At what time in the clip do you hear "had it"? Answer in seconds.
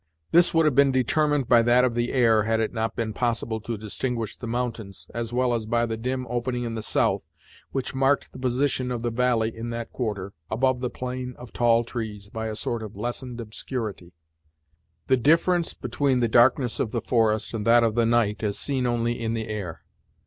2.41-2.73